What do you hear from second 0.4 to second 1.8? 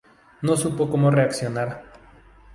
No supo como reaccionar.